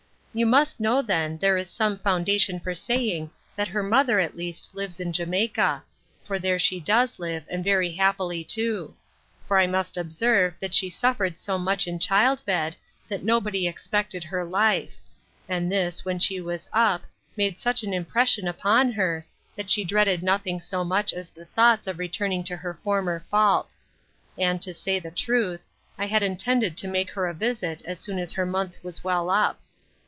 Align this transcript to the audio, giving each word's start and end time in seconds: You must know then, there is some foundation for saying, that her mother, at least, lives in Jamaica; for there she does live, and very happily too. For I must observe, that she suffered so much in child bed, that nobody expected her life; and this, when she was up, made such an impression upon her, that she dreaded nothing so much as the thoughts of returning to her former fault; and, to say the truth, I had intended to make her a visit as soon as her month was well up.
You 0.33 0.45
must 0.45 0.79
know 0.79 1.01
then, 1.01 1.39
there 1.39 1.57
is 1.57 1.69
some 1.69 1.99
foundation 1.99 2.61
for 2.61 2.73
saying, 2.73 3.31
that 3.57 3.67
her 3.67 3.83
mother, 3.83 4.17
at 4.21 4.33
least, 4.33 4.73
lives 4.73 5.01
in 5.01 5.11
Jamaica; 5.11 5.83
for 6.23 6.39
there 6.39 6.57
she 6.57 6.79
does 6.79 7.19
live, 7.19 7.43
and 7.49 7.65
very 7.65 7.91
happily 7.91 8.45
too. 8.45 8.95
For 9.45 9.57
I 9.57 9.67
must 9.67 9.97
observe, 9.97 10.53
that 10.61 10.73
she 10.73 10.89
suffered 10.89 11.37
so 11.37 11.57
much 11.59 11.85
in 11.85 11.99
child 11.99 12.41
bed, 12.45 12.77
that 13.09 13.25
nobody 13.25 13.67
expected 13.67 14.23
her 14.23 14.45
life; 14.45 14.93
and 15.49 15.69
this, 15.69 16.05
when 16.05 16.17
she 16.17 16.39
was 16.39 16.69
up, 16.71 17.01
made 17.35 17.59
such 17.59 17.83
an 17.83 17.93
impression 17.93 18.47
upon 18.47 18.93
her, 18.93 19.27
that 19.57 19.69
she 19.69 19.83
dreaded 19.83 20.23
nothing 20.23 20.61
so 20.61 20.85
much 20.85 21.11
as 21.11 21.29
the 21.29 21.43
thoughts 21.43 21.87
of 21.87 21.99
returning 21.99 22.45
to 22.45 22.55
her 22.55 22.79
former 22.85 23.21
fault; 23.29 23.75
and, 24.37 24.61
to 24.61 24.73
say 24.73 24.97
the 24.97 25.11
truth, 25.11 25.67
I 25.97 26.05
had 26.05 26.23
intended 26.23 26.77
to 26.77 26.87
make 26.87 27.09
her 27.11 27.27
a 27.27 27.33
visit 27.33 27.81
as 27.83 27.99
soon 27.99 28.17
as 28.17 28.31
her 28.31 28.45
month 28.45 28.77
was 28.81 29.03
well 29.03 29.29
up. 29.29 29.59